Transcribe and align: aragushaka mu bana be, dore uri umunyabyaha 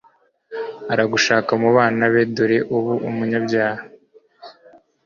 aragushaka 0.93 1.51
mu 1.61 1.69
bana 1.77 2.03
be, 2.13 2.21
dore 2.35 2.57
uri 2.75 2.91
umunyabyaha 3.09 3.83